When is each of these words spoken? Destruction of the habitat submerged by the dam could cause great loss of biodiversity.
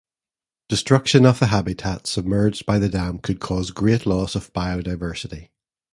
Destruction 0.67 1.27
of 1.27 1.37
the 1.39 1.45
habitat 1.45 2.07
submerged 2.07 2.65
by 2.65 2.79
the 2.79 2.89
dam 2.89 3.19
could 3.19 3.39
cause 3.39 3.69
great 3.69 4.07
loss 4.07 4.33
of 4.33 4.51
biodiversity. 4.51 5.51